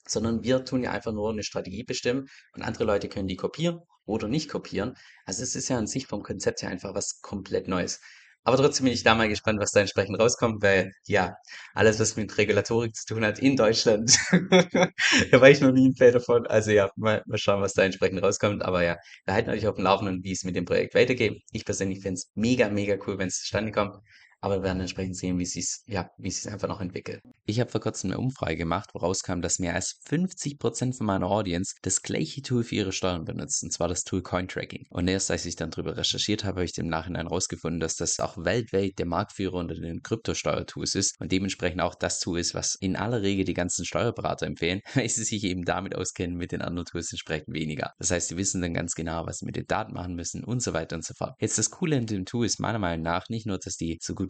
sondern 0.07 0.43
wir 0.43 0.65
tun 0.65 0.83
ja 0.83 0.93
einfach 0.93 1.13
nur 1.13 1.31
eine 1.31 1.43
Strategie 1.43 1.85
bestimmen 1.85 2.29
und 2.55 2.63
andere 2.63 2.85
Leute 2.85 3.09
können 3.09 3.29
die 3.29 3.37
kopieren 3.37 3.81
oder 4.05 4.29
nicht 4.29 4.49
kopieren. 4.49 4.97
Also 5.25 5.43
es 5.43 5.55
ist 5.55 5.69
ja 5.69 5.79
an 5.79 5.87
sich 5.87 6.07
vom 6.07 6.23
Konzept 6.23 6.63
her 6.63 6.71
einfach 6.71 6.95
was 6.95 7.21
komplett 7.21 7.69
Neues. 7.69 8.01
Aber 8.45 8.57
trotzdem 8.57 8.85
bin 8.85 8.95
ich 8.95 9.03
da 9.03 9.15
mal 9.15 9.29
gespannt, 9.29 9.61
was 9.61 9.73
da 9.73 9.81
entsprechend 9.81 10.19
rauskommt, 10.19 10.63
weil 10.63 10.93
ja, 11.07 11.37
alles, 11.75 12.01
was 12.01 12.17
mit 12.17 12.37
Regulatorik 12.39 12.95
zu 12.95 13.07
tun 13.15 13.25
hat 13.25 13.39
in 13.39 13.57
Deutschland, 13.57 14.17
da 15.31 15.41
war 15.41 15.51
ich 15.51 15.61
noch 15.61 15.73
nie 15.73 15.91
ein 15.91 15.95
Fan 15.95 16.13
davon. 16.13 16.47
Also 16.47 16.71
ja, 16.71 16.91
mal, 16.97 17.23
mal 17.27 17.39
schauen, 17.39 17.61
was 17.61 17.75
da 17.75 17.83
entsprechend 17.83 18.23
rauskommt. 18.23 18.63
Aber 18.63 18.83
ja, 18.83 18.97
wir 19.27 19.35
halten 19.35 19.51
euch 19.51 19.67
auf 19.67 19.77
dem 19.77 19.85
Laufenden, 19.85 20.25
wie 20.25 20.33
es 20.33 20.45
mit 20.45 20.57
dem 20.57 20.65
Projekt 20.65 20.95
weitergeht. 20.95 21.43
Ich 21.53 21.65
persönlich 21.65 22.01
finde 22.01 22.15
es 22.15 22.31
mega, 22.35 22.69
mega 22.71 22.97
cool, 23.07 23.19
wenn 23.19 23.29
es 23.29 23.41
zustande 23.41 23.73
kommt. 23.73 23.97
Aber 24.41 24.59
wir 24.59 24.63
werden 24.63 24.81
entsprechend 24.81 25.17
sehen, 25.17 25.39
wie 25.39 25.43
es 25.43 25.83
ja, 25.87 26.11
wie 26.19 26.31
sich 26.31 26.51
einfach 26.51 26.69
noch 26.69 26.81
entwickelt. 26.81 27.21
Ich 27.47 27.61
habe 27.61 27.71
vor 27.71 27.81
kurzem 27.81 28.11
eine 28.11 28.21
Umfrage 28.21 28.57
gemacht, 28.57 28.91
woraus 28.95 29.23
kam, 29.23 29.43
dass 29.43 29.59
mehr 29.59 29.75
als 29.75 30.01
50% 30.09 30.97
von 30.97 31.07
meiner 31.07 31.27
Audience 31.27 31.75
das 31.83 32.03
gleiche 32.03 32.43
Tool 32.43 32.65
für 32.65 32.77
ihre 32.77 32.93
Steuern 32.93 33.25
benutzt, 33.25 33.63
und 33.63 33.73
zwar 33.73 33.89
das 33.89 34.05
Tool 34.05 34.23
Cointracking. 34.23 34.87
Und 34.91 35.09
erst 35.09 35.31
als 35.31 35.47
ich 35.47 35.57
dann 35.57 35.71
darüber 35.71 35.97
recherchiert 35.97 36.45
habe, 36.45 36.61
habe 36.61 36.65
ich 36.65 36.77
im 36.79 36.89
Nachhinein 36.89 37.27
herausgefunden, 37.27 37.81
dass 37.81 37.97
das 37.97 38.21
auch 38.21 38.37
weltweit 38.37 38.99
der 38.99 39.07
Marktführer 39.07 39.55
unter 39.55 39.75
den 39.75 40.03
Kryptosteuertools 40.03 40.95
ist 40.95 41.19
und 41.21 41.33
dementsprechend 41.33 41.81
auch 41.81 41.95
das 41.95 42.21
Tool 42.21 42.39
ist, 42.39 42.55
was 42.55 42.75
in 42.75 42.97
aller 42.97 43.23
Regel 43.23 43.45
die 43.45 43.55
ganzen 43.55 43.85
Steuerberater 43.87 44.47
empfehlen, 44.47 44.81
weil 44.95 45.09
sie 45.09 45.25
sich 45.25 45.45
eben 45.45 45.65
damit 45.65 45.95
auskennen, 45.95 46.37
mit 46.37 46.53
den 46.53 46.61
anderen 46.61 46.87
Tools 46.87 47.13
entsprechend 47.13 47.55
weniger. 47.55 47.93
Das 47.99 48.11
heißt, 48.11 48.29
sie 48.29 48.37
wissen 48.37 48.61
dann 48.61 48.75
ganz 48.75 48.95
genau, 48.95 49.27
was 49.27 49.39
sie 49.39 49.47
mit 49.47 49.57
den 49.57 49.67
Daten 49.67 49.95
machen 49.95 50.15
müssen 50.15 50.45
und 50.45 50.63
so 50.63 50.73
weiter 50.73 50.97
und 50.97 51.05
so 51.05 51.15
fort. 51.15 51.35
Jetzt 51.41 51.59
das 51.59 51.71
Coole 51.71 51.97
an 51.97 52.07
dem 52.07 52.25
Tool 52.25 52.45
ist 52.45 52.61
meiner 52.61 52.79
Meinung 52.79 53.05
nach 53.05 53.29
nicht 53.29 53.47
nur, 53.47 53.59
dass 53.59 53.77
die 53.77 53.99
so 54.03 54.15
gut 54.15 54.30